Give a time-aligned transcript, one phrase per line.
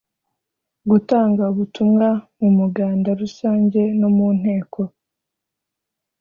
[0.89, 2.07] Gutanga ubutumwa
[2.39, 4.81] mu Muganda Rusange no mu Nteko